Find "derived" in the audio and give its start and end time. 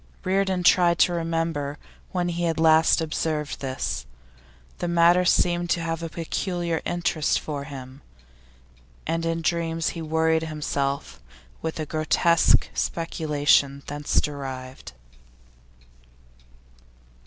14.19-14.93